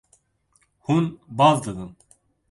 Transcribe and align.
Hûn 0.85 1.05
baz 1.37 1.57
didin. 1.63 1.91